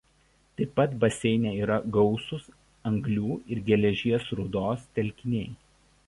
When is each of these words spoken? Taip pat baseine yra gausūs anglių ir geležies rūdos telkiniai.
Taip 0.59 0.69
pat 0.77 0.93
baseine 1.01 1.51
yra 1.65 1.75
gausūs 1.97 2.47
anglių 2.91 3.35
ir 3.55 3.61
geležies 3.67 4.25
rūdos 4.39 4.87
telkiniai. 5.01 5.53